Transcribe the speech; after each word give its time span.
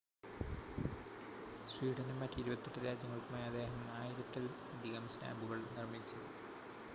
സ്വീഡനും 1.67 2.17
മറ്റ് 2.19 2.39
28 2.43 2.83
രാജ്യങ്ങൾക്കുമായി 2.85 3.45
അദ്ദേഹം 3.45 3.77
1,000-ത്തിൽ 3.91 4.47
അധികം 4.73 5.05
സ്റ്റാമ്പുകൾ 5.09 5.61
നിർമ്മിച്ചു 5.77 6.19